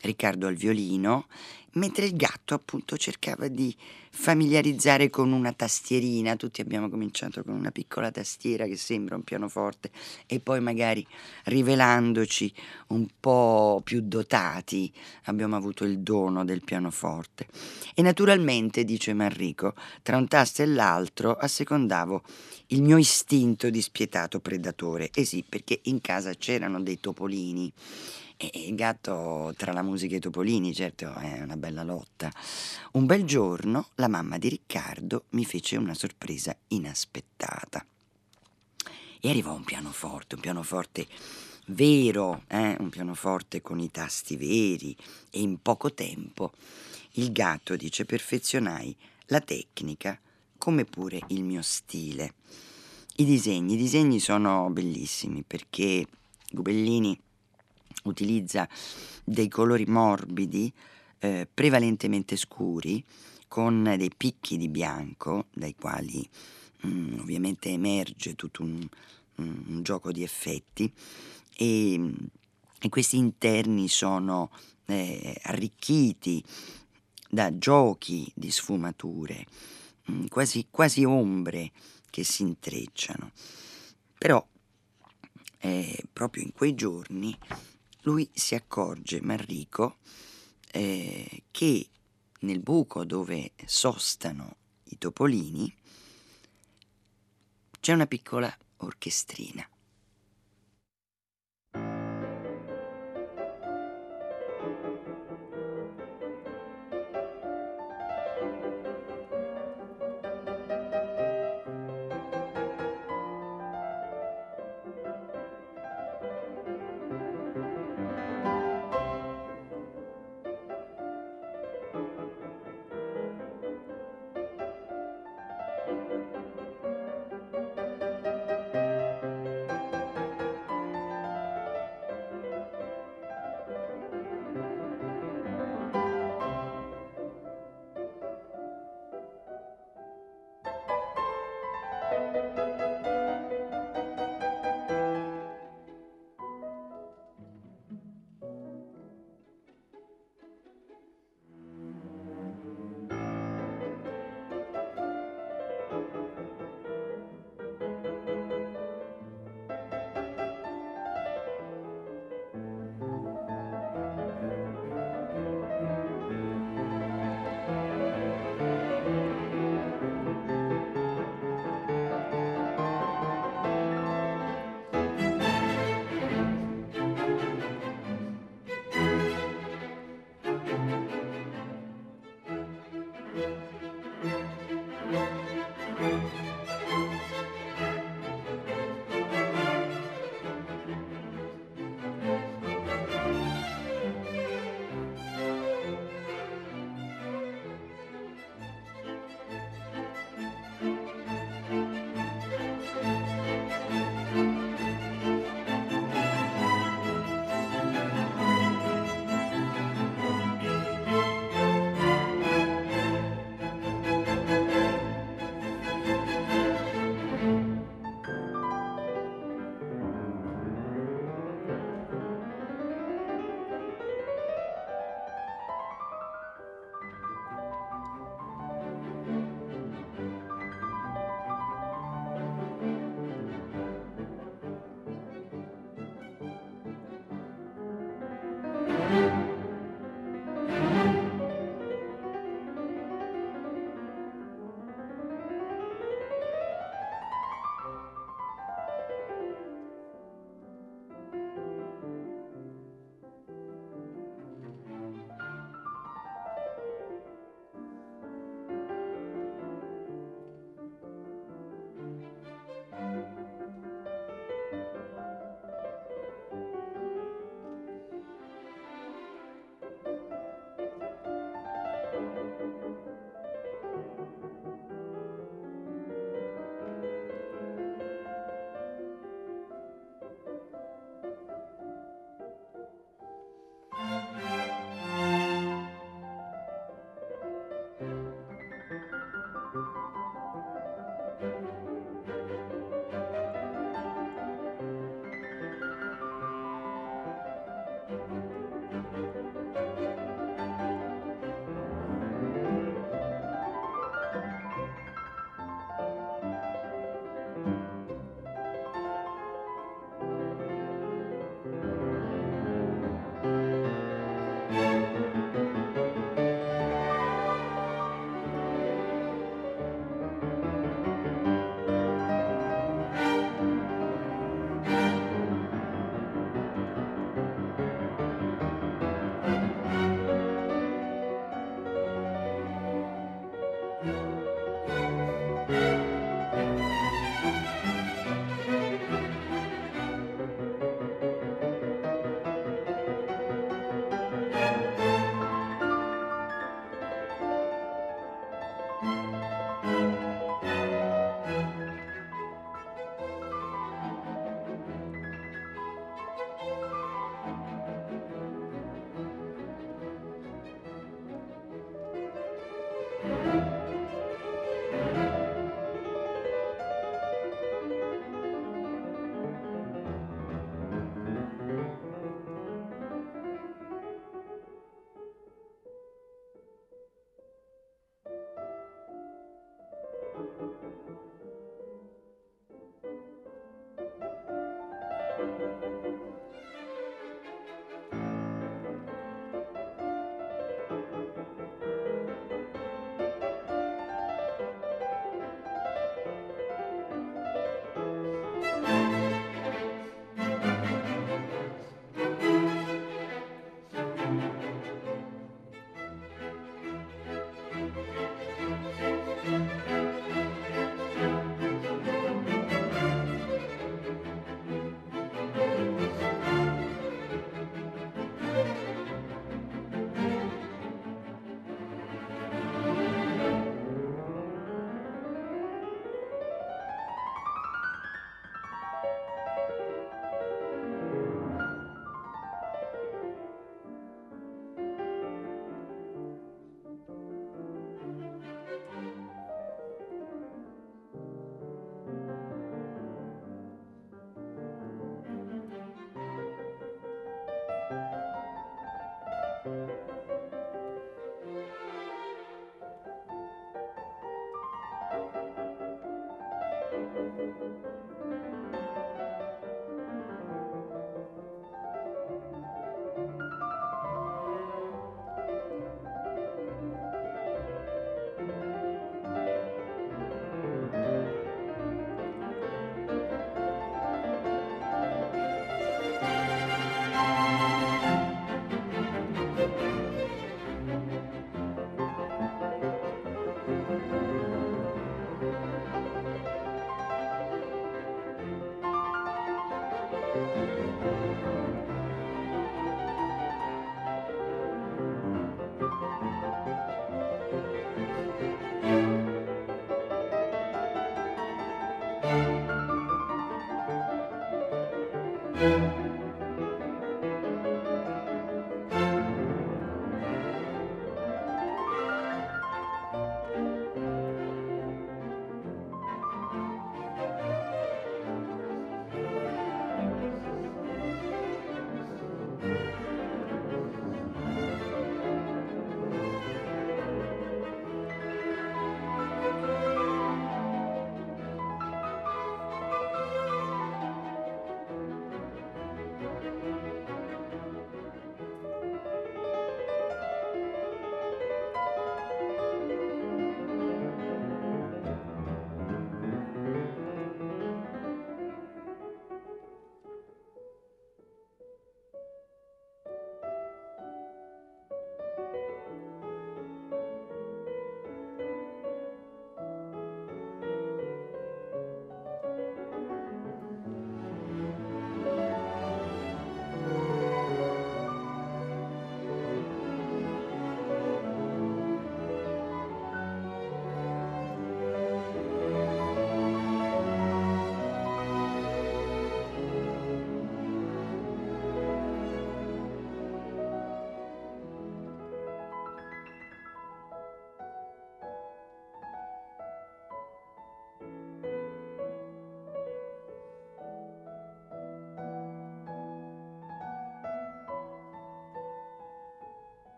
Riccardo 0.00 0.46
al 0.46 0.54
violino, 0.54 1.26
mentre 1.72 2.06
il 2.06 2.16
gatto 2.16 2.54
appunto 2.54 2.96
cercava 2.96 3.48
di 3.48 3.74
familiarizzare 4.10 5.10
con 5.10 5.32
una 5.32 5.52
tastierina, 5.52 6.36
tutti 6.36 6.60
abbiamo 6.60 6.88
cominciato 6.88 7.44
con 7.44 7.54
una 7.54 7.70
piccola 7.70 8.10
tastiera 8.10 8.66
che 8.66 8.76
sembra 8.76 9.14
un 9.14 9.22
pianoforte 9.22 9.90
e 10.26 10.40
poi 10.40 10.60
magari 10.60 11.06
rivelandoci 11.44 12.52
un 12.88 13.06
po' 13.20 13.80
più 13.84 14.00
dotati 14.00 14.92
abbiamo 15.24 15.56
avuto 15.56 15.84
il 15.84 16.00
dono 16.00 16.44
del 16.44 16.62
pianoforte. 16.64 17.46
E 17.94 18.02
naturalmente, 18.02 18.84
dice 18.84 19.12
Manrico, 19.12 19.74
tra 20.02 20.16
un 20.16 20.26
tasto 20.26 20.62
e 20.62 20.66
l'altro 20.66 21.34
assecondavo 21.34 22.22
il 22.68 22.82
mio 22.82 22.96
istinto 22.98 23.70
di 23.70 23.80
spietato 23.80 24.40
predatore. 24.40 25.10
E 25.14 25.24
sì, 25.24 25.44
perché 25.46 25.80
in 25.84 26.00
casa 26.00 26.34
c'erano 26.34 26.80
dei 26.80 26.98
topolini 27.00 27.72
e 28.38 28.50
il 28.54 28.76
gatto 28.76 29.52
tra 29.56 29.72
la 29.72 29.82
musica 29.82 30.14
e 30.14 30.18
i 30.18 30.20
topolini, 30.20 30.72
certo, 30.72 31.12
è 31.12 31.42
una 31.42 31.56
bella 31.56 31.82
lotta. 31.82 32.32
Un 32.92 33.04
bel 33.04 33.24
giorno 33.24 33.88
la 33.96 34.06
mamma 34.06 34.38
di 34.38 34.48
Riccardo 34.48 35.24
mi 35.30 35.44
fece 35.44 35.76
una 35.76 35.94
sorpresa 35.94 36.56
inaspettata. 36.68 37.84
E 39.20 39.28
arrivò 39.28 39.52
un 39.52 39.64
pianoforte, 39.64 40.36
un 40.36 40.40
pianoforte 40.40 41.06
vero, 41.66 42.44
eh? 42.46 42.76
un 42.78 42.88
pianoforte 42.88 43.60
con 43.60 43.80
i 43.80 43.90
tasti 43.90 44.36
veri 44.36 44.96
e 45.30 45.40
in 45.40 45.60
poco 45.60 45.92
tempo 45.92 46.52
il 47.12 47.32
gatto, 47.32 47.74
dice, 47.74 48.04
perfezionai 48.04 48.94
la 49.26 49.40
tecnica 49.40 50.18
come 50.56 50.84
pure 50.84 51.20
il 51.28 51.42
mio 51.42 51.62
stile. 51.62 52.34
I 53.16 53.24
disegni, 53.24 53.74
i 53.74 53.76
disegni 53.76 54.20
sono 54.20 54.70
bellissimi 54.70 55.42
perché 55.42 56.06
Gubellini 56.50 57.18
utilizza 58.08 58.68
dei 59.24 59.48
colori 59.48 59.84
morbidi, 59.86 60.72
eh, 61.18 61.46
prevalentemente 61.52 62.36
scuri, 62.36 63.04
con 63.48 63.94
dei 63.96 64.10
picchi 64.14 64.56
di 64.56 64.68
bianco, 64.68 65.46
dai 65.52 65.74
quali 65.74 66.28
mm, 66.86 67.20
ovviamente 67.20 67.70
emerge 67.70 68.34
tutto 68.34 68.62
un, 68.62 68.86
un, 69.36 69.82
gioco 69.82 70.12
di 70.12 70.22
effetti, 70.22 70.92
e, 71.56 72.12
e 72.80 72.88
questi 72.88 73.16
interni 73.16 73.88
sono 73.88 74.50
eh, 74.86 75.40
arricchiti 75.44 76.44
da 77.28 77.56
giochi 77.56 78.30
di 78.34 78.50
sfumature, 78.50 79.46
mm, 80.10 80.26
quasi, 80.26 80.66
quasi 80.70 81.04
ombre 81.04 81.72
che 82.10 82.24
si 82.24 82.42
intrecciano. 82.42 83.32
Però 84.16 84.44
eh, 85.60 86.04
proprio 86.12 86.42
in 86.42 86.52
quei 86.52 86.74
giorni 86.74 87.36
lui 88.08 88.30
si 88.32 88.54
accorge, 88.54 89.20
Manrico, 89.20 89.98
eh, 90.72 91.42
che 91.50 91.88
nel 92.40 92.60
buco 92.60 93.04
dove 93.04 93.52
sostano 93.66 94.56
i 94.84 94.96
topolini 94.96 95.74
c'è 97.78 97.92
una 97.92 98.06
piccola 98.06 98.56
orchestrina. 98.78 99.68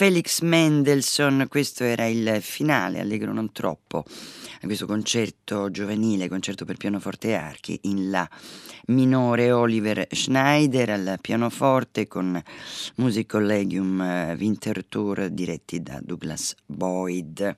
Felix 0.00 0.40
Mendelssohn, 0.40 1.44
questo 1.46 1.84
era 1.84 2.06
il 2.06 2.38
finale, 2.40 3.00
allegro 3.00 3.34
non 3.34 3.52
troppo, 3.52 3.98
a 4.62 4.64
questo 4.64 4.86
concerto 4.86 5.70
giovanile, 5.70 6.26
concerto 6.26 6.64
per 6.64 6.78
pianoforte 6.78 7.28
e 7.28 7.34
archi, 7.34 7.78
in 7.82 8.08
La 8.08 8.26
minore 8.86 9.52
Oliver 9.52 10.06
Schneider 10.10 10.88
al 10.88 11.18
pianoforte 11.20 12.08
con 12.08 12.42
Music 12.94 13.28
Collegium 13.28 14.00
eh, 14.00 14.36
Winter 14.38 14.86
Tour 14.86 15.28
diretti 15.28 15.82
da 15.82 16.00
Douglas 16.02 16.54
Boyd. 16.64 17.54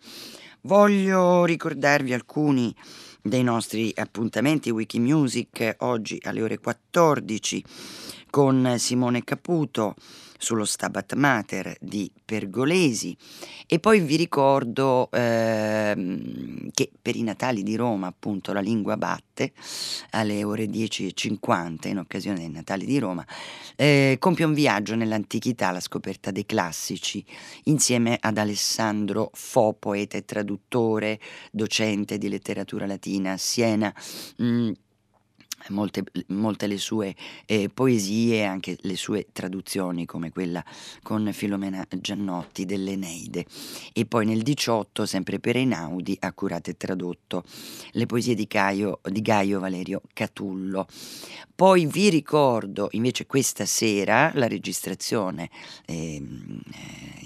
Voglio 0.62 1.45
ricordarvi 1.45 2.12
alcuni 2.12 2.74
dei 3.22 3.45
nostri 3.45 3.93
appuntamenti 3.95 4.68
Wikimusic 4.70 5.76
oggi 5.78 6.18
alle 6.24 6.43
ore 6.43 6.59
14 6.59 7.64
con 8.30 8.74
Simone 8.78 9.22
Caputo 9.22 9.95
sullo 10.43 10.64
Stabat 10.64 11.14
Mater 11.14 11.76
di 11.80 12.11
Pergolesi 12.24 13.16
e 13.64 13.78
poi 13.78 14.01
vi 14.01 14.16
ricordo 14.16 15.09
ehm, 15.12 16.70
che 16.72 16.90
per 17.01 17.14
i 17.14 17.22
Natali 17.22 17.62
di 17.62 17.76
Roma 17.76 18.09
appunto 18.09 18.53
la 18.53 18.61
lingua 18.61 18.97
batte 18.97 19.53
alle 20.11 20.43
ore 20.43 20.66
10.50 20.66 21.88
in 21.88 21.99
occasione 21.99 22.40
dei 22.40 22.51
Natali 22.51 22.84
di 22.84 22.99
Roma 22.99 23.24
eh, 23.76 24.16
compie 24.18 24.45
un 24.45 24.53
viaggio 24.53 24.97
nell'antichità 24.97 25.68
alla 25.68 25.78
scoperta 25.78 26.32
dei 26.32 26.45
classici 26.45 27.24
insieme 27.64 28.18
ad 28.20 28.36
Alessandro 28.36 29.30
Fo, 29.34 29.76
poeta 29.78 30.16
e 30.16 30.24
traduttore, 30.24 31.20
docente 31.53 32.18
di 32.18 32.28
letteratura 32.28 32.86
latina 32.86 33.32
a 33.32 33.36
Siena. 33.36 33.95
Mm, 34.43 34.72
molte, 35.68 36.04
molte 36.28 36.66
le 36.66 36.78
sue 36.78 37.14
eh, 37.46 37.68
poesie, 37.72 38.44
anche 38.44 38.76
le 38.80 38.96
sue 38.96 39.28
traduzioni 39.32 40.06
come 40.06 40.30
quella 40.30 40.64
con 41.02 41.30
Filomena 41.32 41.86
Giannotti 41.88 42.64
dell'Eneide 42.64 43.46
e 43.92 44.06
poi 44.06 44.26
nel 44.26 44.42
18 44.42 45.06
sempre 45.06 45.38
per 45.38 45.56
Einaudi 45.56 46.16
ha 46.20 46.32
curato 46.32 46.70
e 46.70 46.76
tradotto 46.76 47.44
le 47.92 48.06
poesie 48.06 48.34
di, 48.34 48.46
Caio, 48.46 49.00
di 49.02 49.22
Gaio 49.22 49.60
Valerio 49.60 50.02
Catullo. 50.12 50.86
Poi 51.62 51.86
vi 51.86 52.10
ricordo 52.10 52.88
invece 52.90 53.24
questa 53.24 53.66
sera 53.66 54.32
la 54.34 54.48
registrazione 54.48 55.48
eh, 55.86 56.20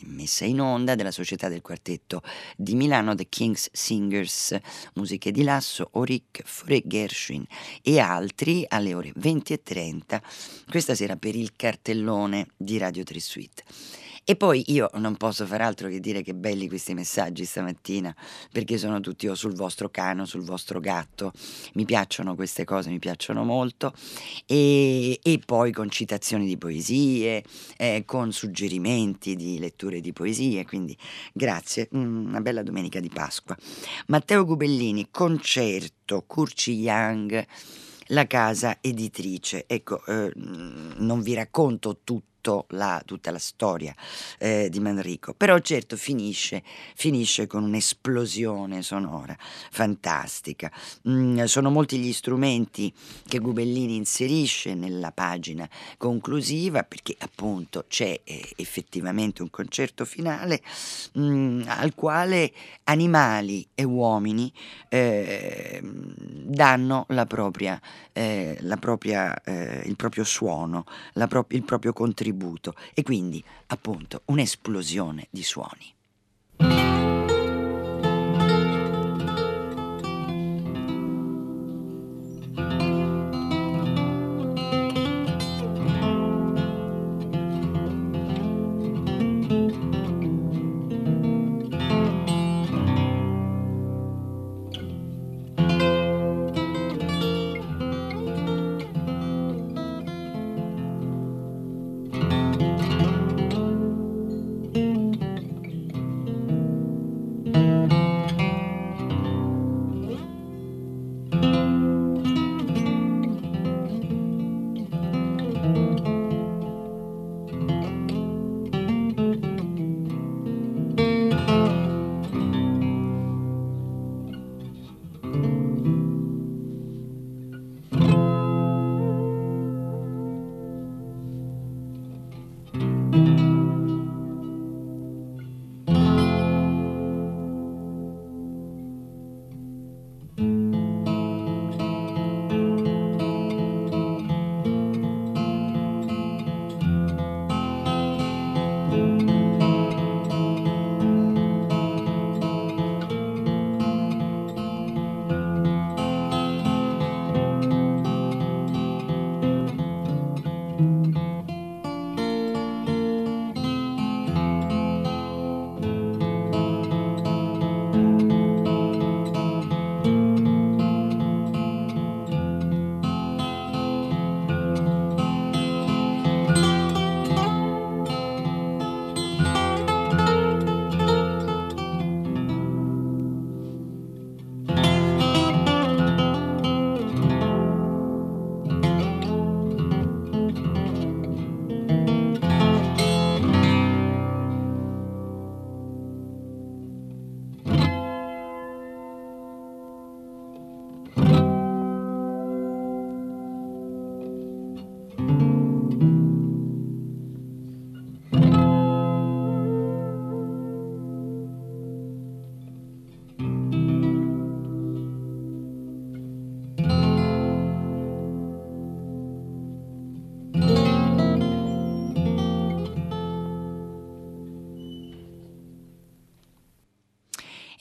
messa 0.02 0.44
in 0.44 0.60
onda 0.60 0.94
della 0.94 1.10
Società 1.10 1.48
del 1.48 1.62
Quartetto 1.62 2.20
di 2.54 2.74
Milano, 2.74 3.14
The 3.14 3.30
King's 3.30 3.70
Singers, 3.72 4.54
musiche 4.96 5.30
di 5.32 5.42
Lasso, 5.42 5.88
Oric, 5.92 6.42
Fure 6.44 6.82
Gershwin 6.84 7.46
e 7.80 7.98
altri 7.98 8.66
alle 8.68 8.92
ore 8.92 9.10
20.30 9.18 10.20
questa 10.68 10.94
sera 10.94 11.16
per 11.16 11.34
il 11.34 11.56
cartellone 11.56 12.48
di 12.58 12.76
Radio 12.76 13.04
3 13.04 13.18
Suite. 13.18 13.62
E 14.28 14.34
poi 14.34 14.64
io 14.72 14.90
non 14.94 15.16
posso 15.16 15.46
fare 15.46 15.62
altro 15.62 15.88
che 15.88 16.00
dire 16.00 16.20
che 16.20 16.34
belli 16.34 16.66
questi 16.66 16.94
messaggi 16.94 17.44
stamattina, 17.44 18.12
perché 18.50 18.76
sono 18.76 18.98
tutti 18.98 19.28
o 19.28 19.36
sul 19.36 19.54
vostro 19.54 19.88
cano, 19.88 20.24
sul 20.24 20.42
vostro 20.42 20.80
gatto. 20.80 21.30
Mi 21.74 21.84
piacciono 21.84 22.34
queste 22.34 22.64
cose, 22.64 22.90
mi 22.90 22.98
piacciono 22.98 23.44
molto. 23.44 23.94
E, 24.44 25.20
e 25.22 25.40
poi 25.46 25.70
con 25.70 25.88
citazioni 25.90 26.44
di 26.44 26.58
poesie, 26.58 27.44
eh, 27.76 28.02
con 28.04 28.32
suggerimenti 28.32 29.36
di 29.36 29.60
letture 29.60 30.00
di 30.00 30.12
poesie. 30.12 30.64
Quindi 30.64 30.98
grazie, 31.32 31.88
mm, 31.94 32.26
una 32.26 32.40
bella 32.40 32.64
domenica 32.64 32.98
di 32.98 33.08
Pasqua. 33.08 33.56
Matteo 34.08 34.44
Gubellini, 34.44 35.06
concerto, 35.08 36.24
Curci 36.26 36.72
Young 36.72 37.46
la 38.10 38.26
casa 38.26 38.78
editrice. 38.80 39.66
Ecco, 39.68 40.04
eh, 40.04 40.32
non 40.34 41.22
vi 41.22 41.34
racconto 41.34 42.00
tutto 42.02 42.35
la, 42.70 43.02
tutta 43.04 43.30
la 43.30 43.38
storia 43.38 43.94
eh, 44.38 44.68
di 44.70 44.80
Manrico, 44.80 45.34
però 45.34 45.58
certo 45.58 45.96
finisce, 45.96 46.62
finisce 46.94 47.46
con 47.46 47.64
un'esplosione 47.64 48.82
sonora 48.82 49.36
fantastica. 49.38 50.70
Mm, 51.08 51.44
sono 51.44 51.70
molti 51.70 51.98
gli 51.98 52.12
strumenti 52.12 52.92
che 53.26 53.38
Gubellini 53.38 53.96
inserisce 53.96 54.74
nella 54.74 55.10
pagina 55.10 55.68
conclusiva 55.96 56.82
perché 56.82 57.14
appunto 57.18 57.84
c'è 57.88 58.20
eh, 58.24 58.52
effettivamente 58.56 59.42
un 59.42 59.50
concerto 59.50 60.04
finale 60.04 60.62
mm, 61.18 61.62
al 61.66 61.94
quale 61.94 62.52
animali 62.84 63.66
e 63.74 63.82
uomini 63.84 64.52
eh, 64.88 65.80
danno 65.82 67.06
la 67.08 67.26
propria, 67.26 67.80
eh, 68.12 68.56
la 68.60 68.76
propria, 68.76 69.42
eh, 69.42 69.82
il 69.84 69.96
proprio 69.96 70.24
suono, 70.24 70.84
pro- 71.28 71.46
il 71.48 71.64
proprio 71.64 71.92
contributo 71.92 72.34
tributo 72.36 72.74
e 72.92 73.02
quindi 73.02 73.42
appunto 73.68 74.22
un'esplosione 74.26 75.26
di 75.30 75.42
suoni. 75.42 76.85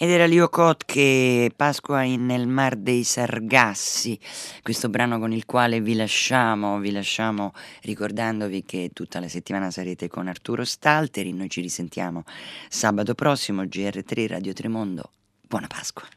Ed 0.06 0.12
era 0.12 0.28
Leo 0.28 0.50
Cot 0.50 0.86
che 0.86 1.52
Pasqua 1.56 2.04
nel 2.04 2.46
Mar 2.46 2.76
dei 2.76 3.04
Sargassi, 3.04 4.20
questo 4.62 4.88
brano 4.88 5.18
con 5.18 5.32
il 5.32 5.48
quale 5.48 5.82
vi 5.82 5.96
lasciamo, 5.96 6.78
vi 6.78 6.92
lasciamo 6.92 7.54
ricordandovi 7.82 8.64
che 8.66 8.92
tutta 8.94 9.20
la 9.20 9.28
settimana 9.28 9.72
sarete 9.72 10.08
con 10.08 10.28
Arturo 10.28 10.64
Stalteri, 10.64 11.34
noi 11.34 11.50
ci 11.50 11.60
risentiamo 11.62 12.24
sabato 12.70 13.16
prossimo, 13.16 13.64
GR3 13.64 14.28
Radio 14.28 14.54
Tremondo. 14.54 15.10
Buona 15.42 15.66
Pasqua. 15.66 16.16